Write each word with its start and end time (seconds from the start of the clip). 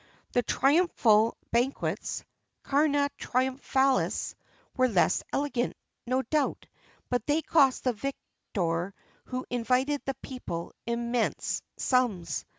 [XXX 0.01 0.33
27] 0.33 0.33
The 0.47 0.53
triumphal 0.59 1.37
banquets 1.51 2.25
(cœna 2.65 3.09
triumphalis) 3.19 4.33
were 4.75 4.87
less 4.87 5.21
elegant, 5.31 5.77
no 6.07 6.23
doubt, 6.23 6.65
but 7.11 7.23
they 7.27 7.43
cost 7.43 7.83
the 7.83 7.93
victor 7.93 8.95
who 9.25 9.45
invited 9.51 10.01
the 10.07 10.15
people 10.15 10.73
immense 10.87 11.61
sums. 11.77 12.45